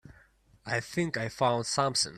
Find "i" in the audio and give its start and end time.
0.65-0.79, 1.15-1.29